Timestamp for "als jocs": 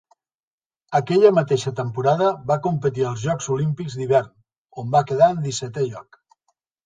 3.09-3.49